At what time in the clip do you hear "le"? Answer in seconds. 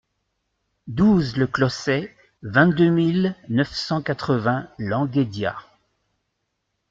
1.37-1.45